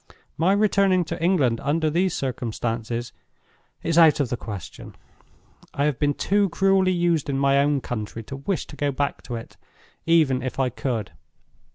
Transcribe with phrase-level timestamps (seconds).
[0.35, 3.13] My returning to England under these circumstances
[3.83, 4.95] is out of the question.
[5.75, 9.21] I have been too cruelly used in my own country to wish to go back
[9.21, 9.57] to it,
[10.07, 11.11] even if I could.